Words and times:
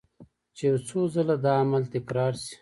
چې 0.55 0.63
يو 0.69 0.77
څو 0.87 0.99
ځله 1.13 1.35
دا 1.45 1.53
عمل 1.63 1.83
تکرار 1.93 2.33
شي 2.43 2.55